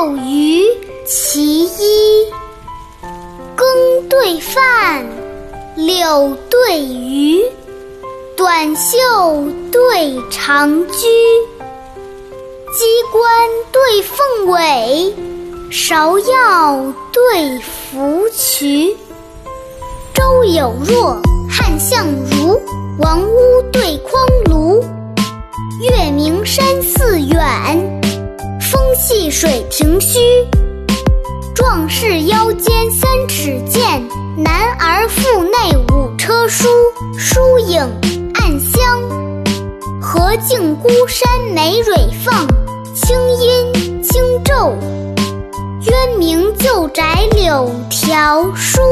[0.00, 0.64] 六余
[1.04, 2.32] 其一。
[3.54, 3.68] 耕
[4.08, 5.04] 对饭，
[5.76, 7.44] 柳对鱼，
[8.34, 8.96] 短袖
[9.70, 11.06] 对长裾，
[12.72, 13.30] 鸡冠
[13.70, 15.14] 对凤尾，
[15.70, 18.96] 芍药对芙蕖。
[20.14, 22.58] 周有若，汉相如，
[23.00, 24.79] 王屋对匡庐。
[29.40, 30.18] 水亭虚。
[31.54, 36.68] 壮士腰间三尺剑，男儿腹内五车书。
[37.18, 37.80] 疏影
[38.34, 39.00] 暗香，
[39.98, 42.46] 荷径孤山梅蕊放。
[42.94, 44.74] 清阴轻骤，
[45.86, 48.82] 渊明旧宅柳条书。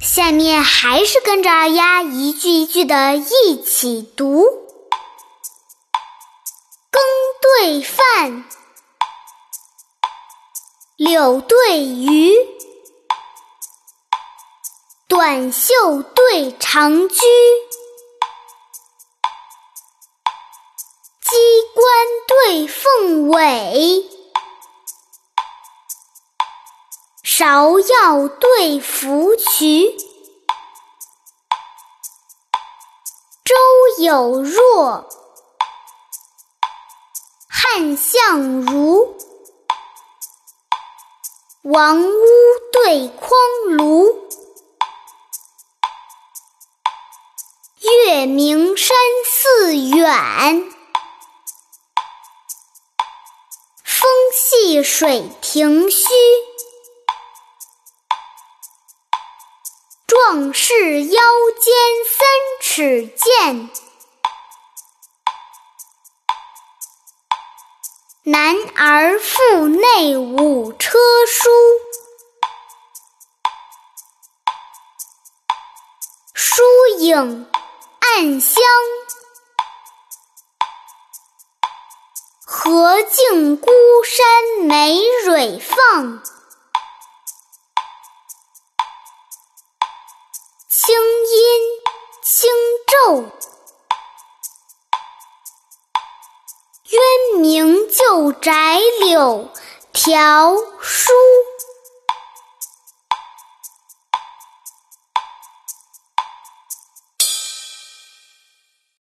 [0.00, 4.65] 下面还是跟着二丫一句一句的一起读。
[7.58, 8.44] 对饭，
[10.96, 12.34] 柳对鱼，
[15.08, 17.16] 短袖对长裾，
[21.22, 21.36] 鸡
[21.74, 21.86] 冠
[22.28, 24.04] 对凤尾，
[27.24, 29.96] 芍药对芙蕖。
[33.42, 35.08] 周有若。
[37.58, 39.16] 汉相如，
[41.62, 42.12] 王屋
[42.70, 43.30] 对匡
[43.70, 44.14] 庐。
[47.80, 50.70] 月明山寺远，
[53.82, 56.04] 风细水亭虚。
[60.06, 61.22] 壮士腰
[61.58, 61.72] 间
[62.04, 62.28] 三
[62.60, 63.85] 尺剑。
[68.28, 70.98] 男儿腹内五车
[71.28, 71.48] 书。
[76.34, 76.60] 疏
[76.98, 77.48] 影
[78.00, 78.64] 暗香，
[82.44, 83.70] 荷径孤
[84.02, 86.20] 山梅蕊放。
[97.38, 99.48] 明旧宅柳
[99.92, 101.12] 条疏。